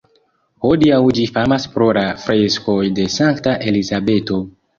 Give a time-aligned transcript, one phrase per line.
[0.65, 4.43] Hodiaŭ ĝi famas pro la freskoj de Sankta Elizabeto.